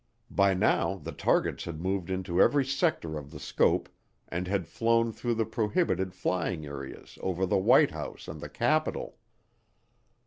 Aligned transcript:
By 0.31 0.55
now 0.55 0.95
the 0.95 1.11
targets 1.11 1.65
had 1.65 1.79
moved 1.79 2.09
into 2.09 2.41
every 2.41 2.65
sector 2.65 3.19
of 3.19 3.29
the 3.29 3.39
scope 3.39 3.87
and 4.27 4.47
had 4.47 4.65
flown 4.67 5.11
through 5.11 5.35
the 5.35 5.45
prohibited 5.45 6.15
flying 6.15 6.65
areas 6.65 7.19
over 7.21 7.45
the 7.45 7.57
White 7.59 7.91
House 7.91 8.27
and 8.27 8.41
the 8.41 8.49
Capitol. 8.49 9.19